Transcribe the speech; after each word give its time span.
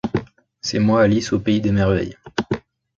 C’est 0.61 0.79
moi 0.79 1.03
Alice, 1.03 1.31
au 1.31 1.39
pays 1.39 1.61
des 1.61 1.71
Merveilles. 1.71 2.17